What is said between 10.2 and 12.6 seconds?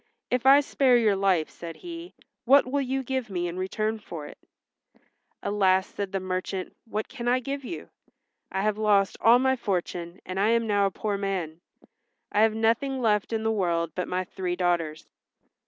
and I am now a poor man. I have